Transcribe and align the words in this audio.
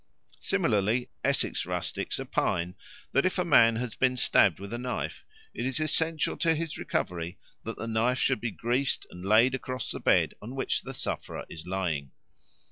Similarly 0.39 1.11
Essex 1.23 1.67
rustics 1.67 2.19
opine 2.19 2.73
that, 3.11 3.23
if 3.23 3.37
a 3.37 3.45
man 3.45 3.75
has 3.75 3.93
been 3.93 4.17
stabbed 4.17 4.59
with 4.59 4.73
a 4.73 4.79
knife, 4.79 5.23
it 5.53 5.63
is 5.63 5.79
essential 5.79 6.35
to 6.37 6.55
his 6.55 6.79
recovery 6.79 7.37
that 7.65 7.77
the 7.77 7.85
knife 7.85 8.17
should 8.17 8.41
be 8.41 8.49
greased 8.49 9.05
and 9.11 9.23
laid 9.23 9.53
across 9.53 9.91
the 9.91 9.99
bed 9.99 10.33
on 10.41 10.55
which 10.55 10.81
the 10.81 10.95
sufferer 10.95 11.45
is 11.49 11.67
lying. 11.67 12.13